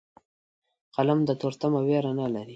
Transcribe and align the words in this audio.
قلم 0.95 1.19
له 1.27 1.33
تورتمه 1.41 1.79
ویره 1.83 2.11
نه 2.19 2.27
لري 2.33 2.49